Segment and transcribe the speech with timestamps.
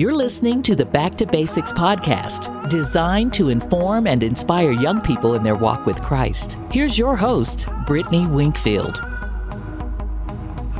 [0.00, 5.34] You're listening to the Back to Basics podcast, designed to inform and inspire young people
[5.34, 6.58] in their walk with Christ.
[6.72, 8.94] Here's your host, Brittany Winkfield.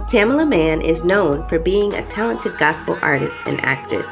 [0.09, 4.09] Tamela Mann is known for being a talented gospel artist and actress.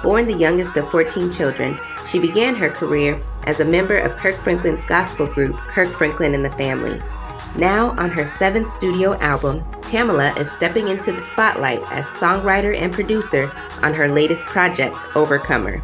[0.00, 1.76] Born the youngest of 14 children,
[2.06, 6.44] she began her career as a member of Kirk Franklin's gospel group, Kirk Franklin and
[6.44, 7.02] the Family.
[7.56, 12.92] Now, on her seventh studio album, Tamela is stepping into the spotlight as songwriter and
[12.92, 13.52] producer
[13.82, 15.82] on her latest project, Overcomer.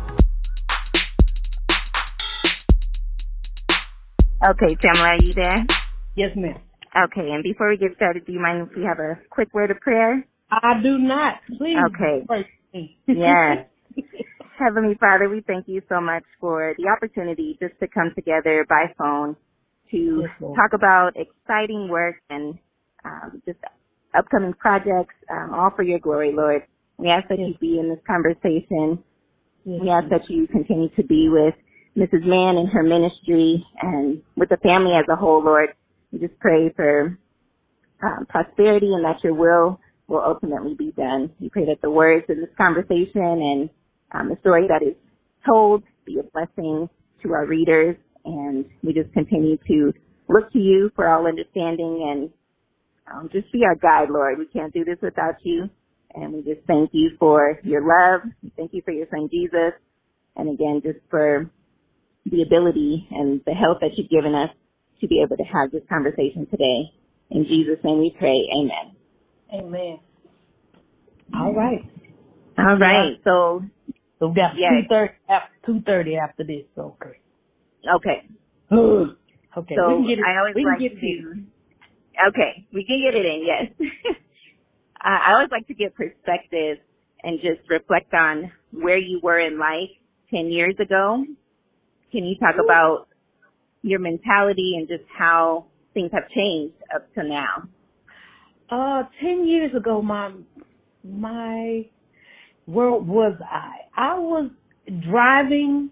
[4.46, 5.66] Okay, Tamela, are you there?
[6.16, 6.58] Yes, ma'am.
[7.04, 9.71] Okay, and before we get started, do you mind if we have a quick word
[9.71, 10.25] of prayer?
[10.50, 11.35] I do not.
[11.58, 11.77] Please.
[11.88, 12.25] Okay.
[12.75, 12.99] me.
[13.07, 13.66] yes.
[14.58, 18.93] Heavenly Father, we thank you so much for the opportunity just to come together by
[18.99, 19.36] phone
[19.91, 22.59] to Yes, talk about exciting work and
[23.05, 23.59] um, just
[24.17, 26.63] upcoming projects, um, all for your glory, Lord.
[26.97, 29.03] We ask that you be in this conversation.
[29.64, 31.55] Yes, We ask that you continue to be with
[31.97, 32.25] Mrs.
[32.27, 35.70] Mann and her ministry and with the family as a whole, Lord.
[36.12, 37.19] We just pray for
[38.02, 41.30] um, prosperity and that your will will ultimately be done.
[41.41, 43.70] We pray that the words in this conversation and
[44.12, 44.95] um, the story that is
[45.47, 46.89] told be a blessing
[47.23, 47.97] to our readers
[48.28, 49.92] and we just continue to
[50.28, 52.30] look to you for all understanding and
[53.10, 54.38] um, just be our guide, Lord.
[54.38, 55.70] We can't do this without you.
[56.14, 58.22] And we just thank you for your love.
[58.56, 59.72] Thank you for your son Jesus.
[60.36, 61.50] And again, just for
[62.26, 64.50] the ability and the help that you've given us
[65.00, 66.90] to be able to have this conversation today.
[67.30, 68.36] In Jesus' name we pray.
[68.58, 68.96] Amen.
[69.54, 70.00] Amen.
[71.34, 71.84] All right.
[72.58, 73.16] All right.
[73.24, 73.62] So,
[74.18, 74.70] So we got Yeah.
[74.82, 76.64] two thirty after two thirty after this.
[76.76, 77.18] Okay.
[77.97, 78.28] Okay.
[78.72, 79.75] okay.
[79.77, 80.25] So we can get it.
[80.27, 81.44] I always like to.
[82.28, 83.45] Okay, we can get it in.
[83.47, 83.91] Yes.
[85.00, 86.78] I I always like to get perspective
[87.22, 89.91] and just reflect on where you were in life
[90.30, 91.25] ten years ago.
[92.12, 93.08] Can you talk about
[93.83, 97.68] your mentality and just how things have changed up to now?
[98.70, 100.33] Uh, ten years ago, my
[101.05, 101.86] my
[102.67, 103.73] where was I?
[103.96, 104.51] I was
[105.08, 105.91] driving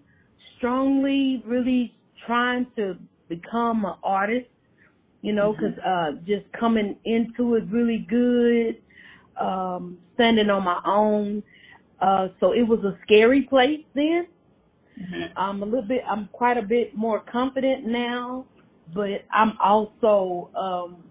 [0.57, 1.96] strongly, really
[2.27, 2.97] trying to
[3.29, 4.47] become an artist.
[5.23, 5.65] You know, Mm-hmm.
[5.65, 8.77] 'cause uh, just coming into it really good,
[9.41, 11.43] um, standing on my own.
[12.01, 14.27] Uh, so it was a scary place then.
[15.35, 18.45] I'm a little bit, I'm quite a bit more confident now,
[18.93, 21.03] but I'm also, um,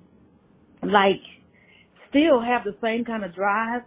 [0.83, 1.21] like,
[2.11, 3.83] still have the same kind of drive.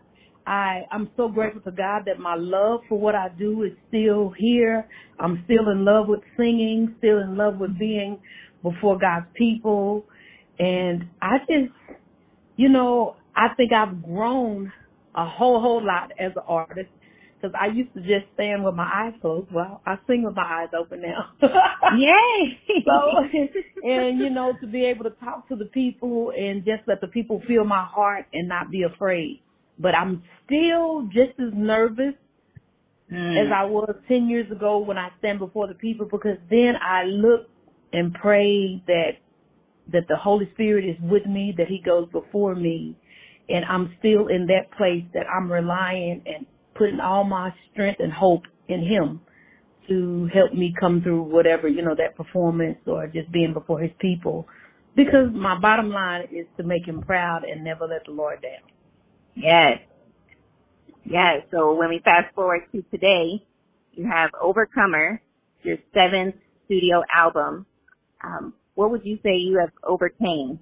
[0.50, 4.34] I, I'm so grateful to God that my love for what I do is still
[4.36, 4.88] here.
[5.20, 8.18] I'm still in love with singing, still in love with being
[8.64, 10.06] before God's people.
[10.58, 11.72] And I just,
[12.56, 14.74] you know, I think I've grown
[15.14, 16.90] a whole, whole lot as an artist.
[17.44, 19.50] Cause I used to just stand with my eyes closed.
[19.54, 21.30] Well, I sing with my eyes open now.
[21.96, 22.82] Yay!
[22.86, 23.22] so,
[23.84, 27.08] and you know, to be able to talk to the people and just let the
[27.08, 29.42] people feel my heart and not be afraid.
[29.80, 32.16] But I'm still just as nervous
[33.12, 33.46] Mm.
[33.48, 37.06] as I was 10 years ago when I stand before the people because then I
[37.06, 37.50] look
[37.92, 39.14] and pray that,
[39.92, 42.96] that the Holy Spirit is with me, that He goes before me.
[43.48, 48.14] And I'm still in that place that I'm relying and putting all my strength and
[48.14, 49.22] hope in Him
[49.88, 53.92] to help me come through whatever, you know, that performance or just being before His
[54.00, 54.48] people.
[54.96, 58.70] Because my bottom line is to make Him proud and never let the Lord down.
[59.40, 59.80] Yes.
[61.06, 61.44] Yes.
[61.52, 63.46] So when we fast forward to today,
[63.94, 65.22] you have Overcomer,
[65.64, 66.36] your seventh
[66.66, 67.66] studio album.
[68.24, 70.60] Um, what would you say you have overcame?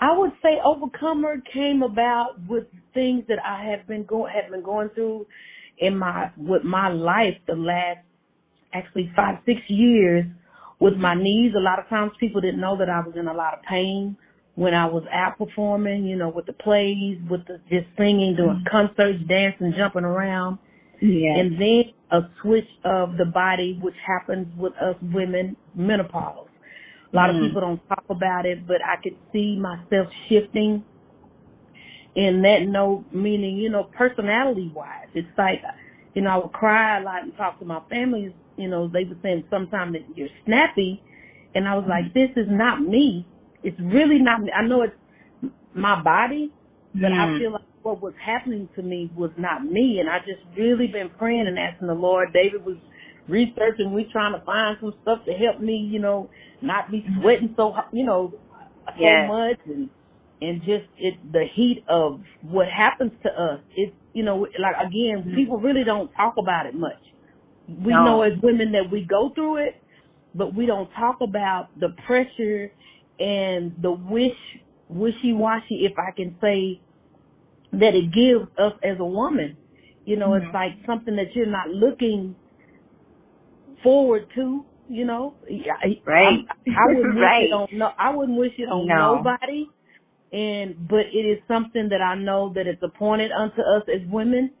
[0.00, 2.64] I would say Overcomer came about with
[2.94, 5.26] things that I have been going have been going through
[5.78, 8.04] in my with my life the last
[8.72, 10.24] actually five six years
[10.78, 11.52] with my knees.
[11.56, 14.16] A lot of times people didn't know that I was in a lot of pain
[14.54, 16.04] when I was out performing.
[16.04, 20.58] You know, with the plays, with the just singing, doing concerts, dancing, jumping around,
[21.00, 21.38] Yes.
[21.38, 26.48] and then a switch of the body, which happens with us women, menopause.
[27.12, 27.36] A lot Mm.
[27.36, 30.84] of people don't talk about it, but I could see myself shifting
[32.14, 35.08] in that note, meaning, you know, personality wise.
[35.14, 35.62] It's like,
[36.14, 39.04] you know, I would cry a lot and talk to my family, you know, they
[39.04, 41.00] were saying sometimes that you're snappy.
[41.54, 43.26] And I was like, this is not me.
[43.62, 44.52] It's really not me.
[44.52, 44.94] I know it's
[45.74, 46.52] my body,
[46.94, 47.38] but I Mm.
[47.38, 50.00] feel like what was happening to me was not me.
[50.00, 52.32] And I just really been praying and asking the Lord.
[52.32, 52.78] David was
[53.28, 53.92] researching.
[53.92, 56.30] We trying to find some stuff to help me, you know,
[56.62, 58.32] not be sweating so, you know,
[58.98, 59.28] so Yes.
[59.28, 59.90] much and
[60.42, 63.60] and just it the heat of what happens to us.
[63.76, 65.34] It's you know, like again, Mhm.
[65.34, 67.00] people really don't talk about it much.
[67.68, 68.04] We No.
[68.04, 69.82] know as women that we go through it,
[70.34, 72.72] but we don't talk about the pressure
[73.20, 74.36] and the wish
[74.88, 76.80] wishy washy, if I can say,
[77.72, 79.56] that it gives us as a woman.
[80.06, 80.46] You know, Mhm.
[80.46, 82.36] it's like something that you're not looking
[83.82, 84.64] forward to.
[84.88, 86.44] You know, I, Right.
[86.48, 87.44] I, I wouldn't wish Right.
[87.50, 87.92] it on no.
[87.98, 89.16] I wouldn't wish it on No.
[89.16, 89.68] nobody.
[90.32, 94.52] And but it is something that I know that it's appointed unto us as women.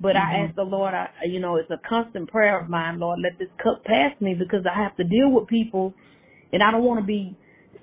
[0.00, 0.46] But I Mhm.
[0.48, 3.48] ask the Lord, I you know, it's a constant prayer of mine, Lord, let this
[3.62, 5.94] cup pass me because I have to deal with people,
[6.52, 7.36] and I don't want to be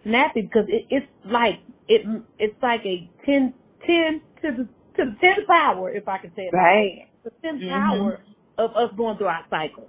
[0.03, 2.01] snappy because it, it's like it
[2.39, 3.53] it's like a ten
[3.85, 4.63] ten to the
[4.97, 6.53] to the tenth power, if I can say it.
[6.55, 7.07] Right.
[7.23, 7.69] The 10th Mhm.
[7.69, 8.19] power
[8.57, 9.87] of us going through our cycle.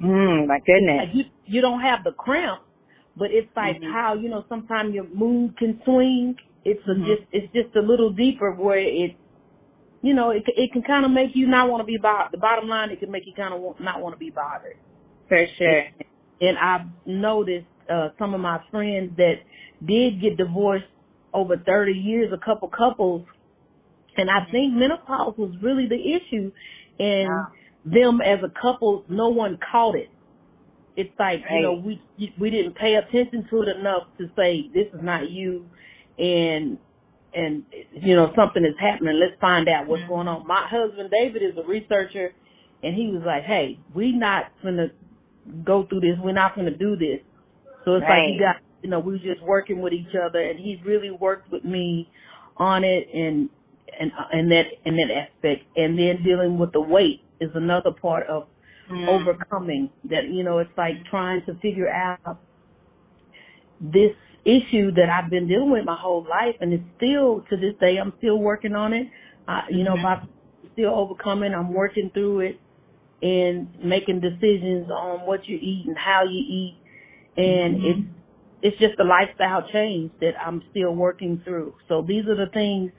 [0.00, 0.98] Mm, my goodness.
[1.06, 2.62] Like you you don't have the cramp,
[3.16, 3.92] but it's like Mhm.
[3.92, 6.36] how you know sometimes your mood can swing.
[6.64, 7.06] It's a Mhm.
[7.06, 9.16] just it's just a little deeper where it,
[10.02, 12.32] you know, it it can kind of make you not want to be bothered.
[12.32, 14.76] The bottom line, it can make you kind of want, not want to be bothered.
[15.28, 15.84] For sure.
[16.40, 19.34] And I've noticed uh some of my friends that
[19.84, 20.84] did get divorced
[21.32, 23.26] over 30 years, a couple couples,
[24.16, 26.52] and I think menopause was really the issue,
[26.98, 27.46] and Wow.
[27.84, 30.08] them as a couple, no one caught it.
[30.96, 32.00] It's like you know we
[32.38, 35.66] we didn't pay attention to it enough to say this is not you,
[36.18, 36.78] and
[37.34, 39.18] and you know something is happening.
[39.18, 40.08] Let's find out what's Mhm.
[40.08, 40.46] going on.
[40.46, 42.32] My husband David is a researcher,
[42.84, 44.90] and he was like, "Hey, we not gonna
[45.64, 46.16] go through this.
[46.20, 47.20] We're not gonna do this."
[47.84, 48.26] So it's like Right.
[48.26, 51.50] you got you know we were just working with each other, and he really worked
[51.50, 52.10] with me
[52.58, 53.50] on it and
[54.00, 58.26] and and that in that aspect, and then dealing with the weight is another part
[58.28, 58.48] of
[58.90, 59.08] Mm.
[59.08, 62.18] overcoming that you know it's like trying to figure out
[63.80, 64.12] this
[64.44, 67.96] issue that I've been dealing with my whole life and it's still to this day
[68.00, 69.08] I'm still working on it.
[69.48, 70.16] I, you know, by
[70.72, 72.60] still overcoming, I'm working through it
[73.22, 76.80] and making decisions on what you eat and how you eat
[77.36, 78.08] and it's
[78.62, 81.74] it's just a lifestyle change that I'm still working through.
[81.88, 82.92] So these are the things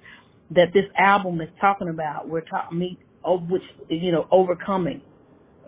[0.51, 2.29] that this album is talking about.
[2.29, 5.01] We're talking me oh, which you know overcoming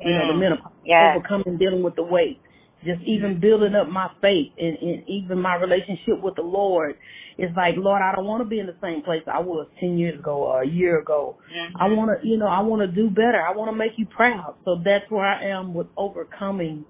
[0.04, 0.40] you know, the Mm.
[0.40, 1.16] menopause, Yeah.
[1.16, 2.40] overcoming dealing with the weight,
[2.84, 6.98] just even building up my faith and, and even my relationship with the Lord.
[7.38, 9.98] It's like, Lord, I don't want to be in the same place I was 10
[9.98, 11.38] years ago or a year ago.
[11.52, 11.82] Mhm.
[11.82, 13.42] I want to, you know, I want to do better.
[13.42, 14.56] I want to make you proud.
[14.66, 16.86] So that's where I am with overcoming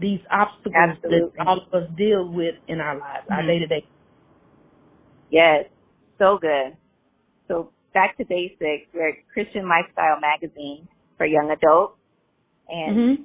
[0.00, 1.30] these obstacles Absolutely.
[1.38, 3.46] that all of us deal with in our lives, our Mhm.
[3.46, 3.86] day to day.
[5.30, 5.66] Yes,
[6.18, 6.76] so good.
[7.48, 8.92] So back to basics.
[8.94, 11.98] We're a Christian lifestyle magazine for young adults.
[12.68, 13.22] And Mm-hmm.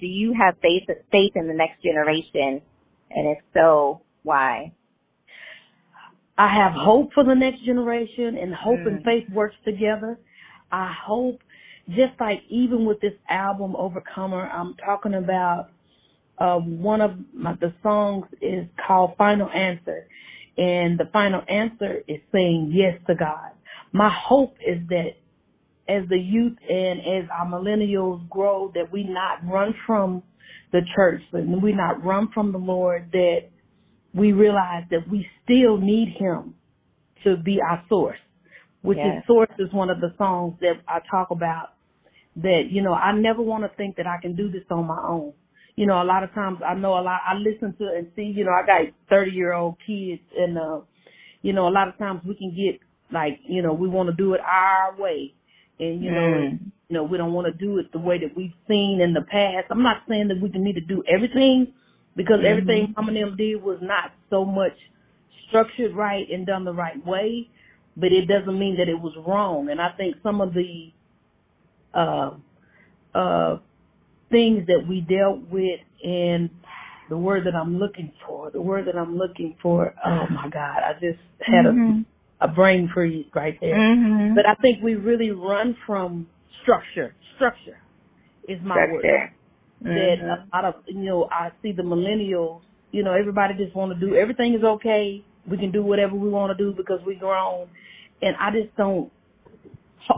[0.00, 2.62] do you have faith faith in the next generation?
[3.10, 4.72] And if so, why?
[6.36, 9.04] I have hope for the next generation and hope and Mm.
[9.04, 10.18] faith works together.
[10.70, 11.42] I hope
[11.88, 15.70] just like even with this album Overcomer, I'm talking about
[16.40, 20.06] uh, one of my, the songs is called Final Answer
[20.58, 23.52] and the final answer is saying yes to God.
[23.92, 25.10] My hope is that
[25.88, 30.22] as the youth and as our millennials grow that we not run from
[30.72, 33.48] the church, but we not run from the Lord, that
[34.12, 36.54] we realize that we still need him
[37.24, 38.18] to be our source,
[38.82, 39.18] which Yes.
[39.18, 41.74] is source is one of the songs that I talk about
[42.36, 45.00] that, you know, I never want to think that I can do this on my
[45.08, 45.32] own.
[45.78, 48.24] You know, a lot of times I know a lot, I listen to and see,
[48.36, 50.80] you know, I got 30 year old kids and, uh,
[51.42, 52.80] you know, a lot of times we can get
[53.12, 55.34] like, you know, we want to do it our way.
[55.78, 56.60] And, you know, Mm.
[56.88, 59.22] you know, we don't want to do it the way that we've seen in the
[59.22, 59.68] past.
[59.70, 61.72] I'm not saying that we can need to do everything
[62.16, 62.46] because Mhm.
[62.50, 64.76] everything some of them did was not so much
[65.48, 67.48] structured right and done the right way,
[67.96, 69.70] but it doesn't mean that it was wrong.
[69.70, 70.92] And I think some of the
[71.94, 72.32] uh
[73.14, 73.58] uh
[74.30, 76.50] things that we dealt with and
[77.08, 80.82] the word that I'm looking for, the word that I'm looking for, oh my God,
[80.84, 82.04] I just had Mhm.
[82.40, 83.76] a, a brain freeze right there.
[83.76, 84.34] Mhm.
[84.34, 86.28] But I think we really run from
[86.62, 87.14] structure.
[87.36, 87.78] Structure
[88.46, 89.00] is my word.
[89.00, 89.32] Structure.
[89.80, 92.62] That a lot of you know, I see the millennials.
[92.90, 95.22] You know, everybody just want to do everything is okay.
[95.46, 97.68] We can do whatever we want to do because we grown,
[98.20, 99.10] and I just don't.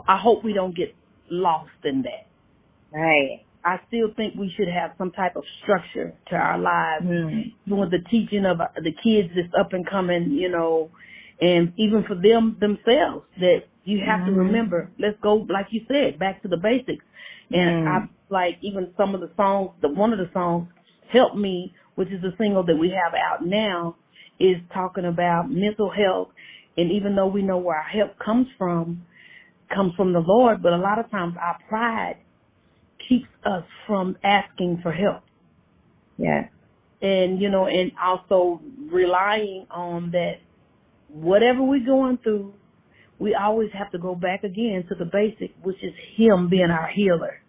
[0.08, 0.94] I hope we don't get
[1.30, 2.26] lost in that.
[2.92, 3.44] Right.
[3.64, 7.04] I still think we should have some type of structure to our lives
[7.66, 10.90] even with the teaching of uh, the kids that's up and coming, you know,
[11.40, 14.38] and even for them themselves that you have to Mhm.
[14.38, 17.04] remember, let's go, like you said, back to the basics.
[17.52, 17.88] And Mm.
[17.88, 20.68] I like even some of the songs, the one of the songs,
[21.08, 23.96] Help Me, which is the single that we have out now,
[24.38, 26.30] is talking about mental health.
[26.76, 29.02] And even though we know where our help comes from,
[29.74, 32.16] comes from the Lord, but a lot of times our pride
[33.10, 35.22] keeps us from asking for help.
[36.16, 36.48] Yes.
[37.02, 38.60] And, you know, and also
[38.92, 40.34] relying on that
[41.08, 42.54] whatever we're going through,
[43.18, 46.88] we always have to go back again to the basic, which is Him being our
[46.94, 47.40] healer,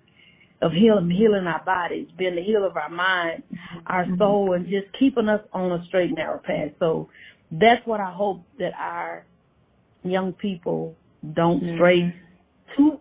[0.61, 3.43] of healing, healing our bodies, being the healer of our mind,
[3.87, 4.17] our Mm-hmm.
[4.17, 6.71] soul, and just keeping us on a straight narrow path.
[6.79, 7.09] So
[7.51, 9.25] that's what I hope that our
[10.03, 10.95] young people
[11.33, 11.75] don't Mhm.
[11.75, 12.13] stray
[12.75, 12.99] too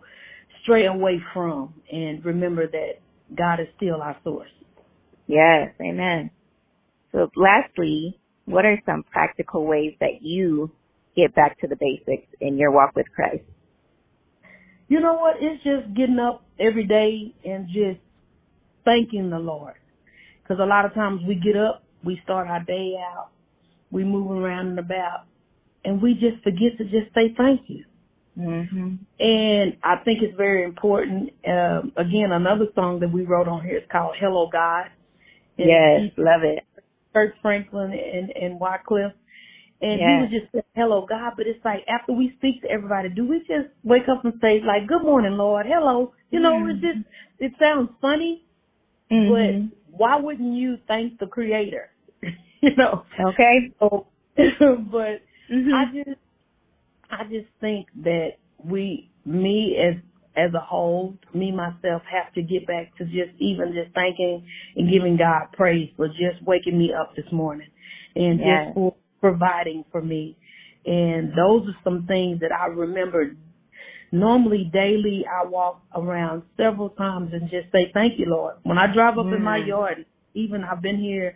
[0.62, 2.92] stray away from, and remember that
[3.36, 4.50] God is still our source.
[5.26, 5.72] Yes.
[5.80, 6.30] Amen.
[7.12, 10.70] So lastly, what are some practical ways that you
[11.16, 13.44] get back to the basics in your walk with Christ?
[14.88, 15.36] You know what?
[15.40, 18.00] It's just getting up every day and just
[18.84, 19.74] thanking the Lord.
[20.42, 23.28] Because a lot of times we get up, we start our day out,
[23.92, 25.26] we move around and about,
[25.84, 27.84] and we just forget to just say thank you.
[28.38, 28.94] Mm-hmm.
[29.18, 31.30] And I think it's very important.
[31.46, 34.86] Um, again, another song that we wrote on here is called "Hello God."
[35.58, 36.12] And Yes.
[36.16, 36.64] Love it.
[37.12, 39.12] Kirk Franklin and, and Wycliffe.
[39.82, 41.32] And he was just saying, hello, God.
[41.36, 44.60] But it's like after we speak to everybody, do we just wake up and say,
[44.64, 46.12] like, good morning, Lord, hello?
[46.30, 46.70] You know, Mm-hmm.
[46.70, 47.06] it just,
[47.38, 48.44] it sounds funny,
[49.10, 49.70] Mhm.
[49.90, 51.90] but why wouldn't you thank the Creator?
[52.60, 53.04] you know?
[53.30, 53.72] okay.
[53.80, 54.06] So,
[54.36, 55.72] but Mhm.
[55.74, 56.19] I just,
[57.10, 58.30] I just think that
[58.64, 59.96] we, me as,
[60.36, 64.90] as a whole, me myself have to get back to just even just thanking and
[64.90, 67.68] giving God praise for just waking me up this morning
[68.14, 68.66] and Yes.
[68.66, 70.36] just for providing for me.
[70.86, 73.36] And those are some things that I remember.
[74.12, 78.56] Normally daily I walk around several times and just say, thank you, Lord.
[78.62, 79.66] When I drive up in my Mm.
[79.68, 81.34] yard, even I've been here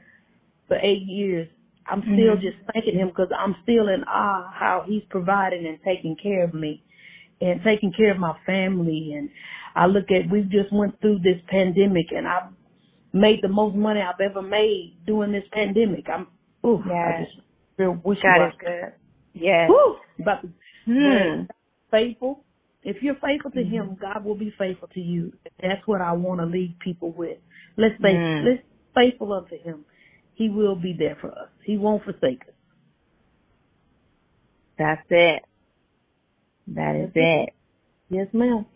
[0.66, 1.48] for eight years,
[1.86, 2.40] I'm still Mhm.
[2.40, 6.54] just thanking him because I'm still in awe how he's providing and taking care of
[6.54, 6.82] me
[7.40, 9.12] and taking care of my family.
[9.12, 9.28] And
[9.74, 12.52] I look at, we just went through this pandemic and I've
[13.12, 16.08] made the most money I've ever made during this pandemic.
[16.08, 16.26] I'm,
[16.64, 17.40] ooh, I just
[17.76, 18.92] feel wish God is good.
[19.34, 19.68] Yes.
[19.68, 19.96] Woo!
[20.24, 20.48] To,
[20.86, 21.42] Hmm.
[21.90, 22.44] faithful.
[22.82, 23.70] If you're faithful to Mhm.
[23.70, 25.32] him, God will be faithful to you.
[25.60, 27.38] That's what I want to leave people with.
[27.76, 28.44] Let's say, Mm.
[28.44, 28.62] let's
[28.94, 29.84] faithful unto him.
[30.34, 31.48] He will be there for us.
[31.64, 32.54] He won't forsake us.
[34.78, 35.42] That's it.
[36.68, 37.50] That is it.
[38.10, 38.66] Yes, ma'am.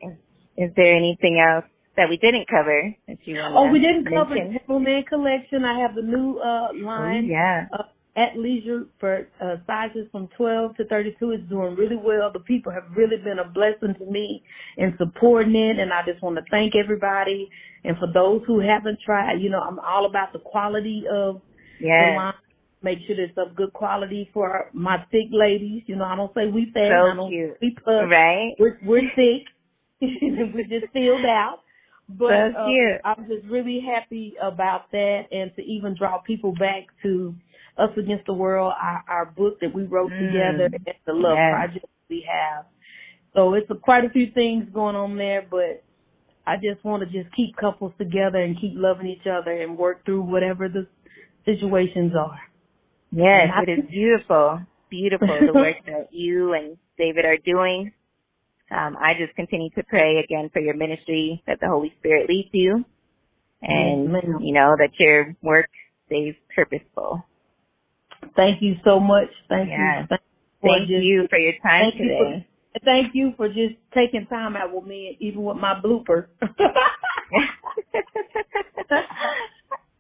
[0.57, 1.65] Is there anything else
[1.97, 4.61] that we didn't cover that you want Oh, we didn't cover mention?
[4.69, 5.65] Tamela Mann Collection.
[5.65, 7.67] I have the new uh Oh, line yeah.
[7.73, 7.83] uh,
[8.19, 11.31] at leisure for uh, sizes from 12 to 32.
[11.31, 12.33] It's doing really well.
[12.33, 14.43] The people have really been a blessing to me
[14.77, 17.49] in supporting it, and I just want to thank everybody.
[17.85, 21.41] And for those who haven't tried, you know, I'm all about the quality of
[21.81, 22.35] the line.
[22.83, 25.83] Make sure it's of good quality for my thick ladies.
[25.87, 26.91] You know, I don't say we fat.
[26.91, 27.57] So I don't cute.
[27.61, 28.07] we puff.
[28.09, 28.55] Right?
[28.59, 29.47] We're, we're thick.
[30.01, 31.59] we're just filled out.
[32.09, 32.99] But So uh.
[33.05, 37.35] I'm just really happy about that and to even draw people back to
[37.79, 40.19] Us Against the World, our, our book that we wrote Mm.
[40.19, 41.55] together and the love Yes.
[41.55, 42.67] project we have.
[43.35, 45.85] So it's a, quite a few things going on there, but
[46.47, 50.05] I just want to just keep couples together and keep loving each other and work
[50.05, 50.87] through whatever the
[51.45, 52.41] situations are.
[53.13, 54.61] Yes, And it I- is beautiful.
[54.91, 57.93] Beautiful the work that you and David are doing.
[58.71, 62.49] Um, I just continue to pray again for your ministry that the Holy Spirit leads
[62.53, 62.85] you
[63.63, 65.69] and Yes, you know that your work
[66.07, 67.25] stays purposeful.
[68.37, 69.29] Thank you so much.
[69.49, 69.79] Thank Yes.
[70.03, 70.07] you.
[70.09, 70.23] Thank,
[70.63, 72.47] Thank just- you for your time Thank you for- today.
[72.85, 76.27] Thank you for just taking time out with me, even with my blooper.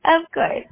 [0.04, 0.64] of course.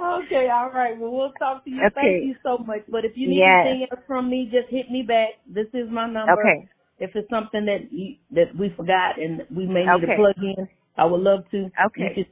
[0.00, 0.96] okay, all right.
[0.98, 1.80] Well, we'll talk to you.
[1.86, 1.94] Okay.
[1.94, 2.82] Thank you so much.
[2.88, 3.66] But if you need Yes.
[3.66, 5.30] anything else from me, just hit me back.
[5.46, 6.32] This is my number.
[6.32, 6.68] Okay.
[7.00, 10.06] If it's something that you, that we forgot and we may need Okay.
[10.06, 11.70] to plug in, I would love to.
[11.86, 12.14] Okay.
[12.14, 12.30] Just,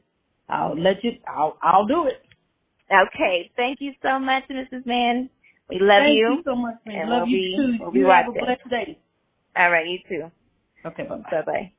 [0.48, 1.12] I'll let you.
[1.26, 2.22] I'll I'll do it.
[2.90, 3.50] Okay.
[3.56, 4.86] Thank you so much, Mrs.
[4.86, 5.28] Mann.
[5.68, 6.28] We love Thank you.
[6.36, 7.00] you so much, man.
[7.02, 7.82] And Love we'll you be- too.
[7.82, 8.98] we'll be you have a blessed day.
[9.56, 10.30] All right, you too.
[10.84, 11.30] Okay, bye bye.
[11.30, 11.72] Bye bye.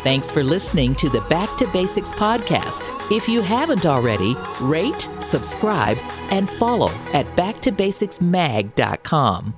[0.00, 2.92] Thanks for listening to the Back to Basics podcast.
[3.14, 5.98] If you haven't already, rate, subscribe,
[6.30, 9.54] and follow at backtobasicsmag.com.